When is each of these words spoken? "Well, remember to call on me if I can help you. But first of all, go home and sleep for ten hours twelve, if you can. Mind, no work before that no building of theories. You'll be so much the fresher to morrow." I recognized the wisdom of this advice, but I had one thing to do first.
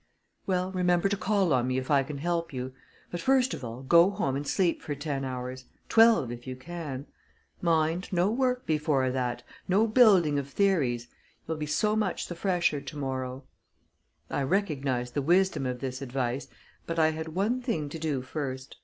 "Well, 0.47 0.71
remember 0.71 1.09
to 1.09 1.15
call 1.15 1.53
on 1.53 1.67
me 1.67 1.77
if 1.77 1.91
I 1.91 2.01
can 2.01 2.17
help 2.17 2.51
you. 2.51 2.73
But 3.11 3.19
first 3.21 3.53
of 3.53 3.63
all, 3.63 3.83
go 3.83 4.09
home 4.09 4.35
and 4.35 4.47
sleep 4.47 4.81
for 4.81 4.95
ten 4.95 5.23
hours 5.23 5.65
twelve, 5.89 6.31
if 6.31 6.47
you 6.47 6.55
can. 6.55 7.05
Mind, 7.61 8.09
no 8.11 8.31
work 8.31 8.65
before 8.65 9.11
that 9.11 9.43
no 9.67 9.85
building 9.85 10.39
of 10.39 10.49
theories. 10.49 11.05
You'll 11.47 11.57
be 11.57 11.67
so 11.67 11.95
much 11.95 12.27
the 12.29 12.35
fresher 12.35 12.81
to 12.81 12.97
morrow." 12.97 13.43
I 14.27 14.41
recognized 14.41 15.13
the 15.13 15.21
wisdom 15.21 15.67
of 15.67 15.81
this 15.81 16.01
advice, 16.01 16.47
but 16.87 16.97
I 16.97 17.09
had 17.11 17.35
one 17.35 17.61
thing 17.61 17.87
to 17.89 17.99
do 17.99 18.23
first. 18.23 18.77